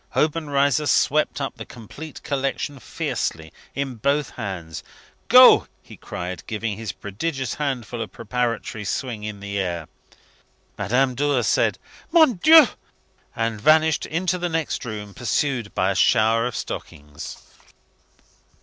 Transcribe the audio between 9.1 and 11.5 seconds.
in the air. Madame Dor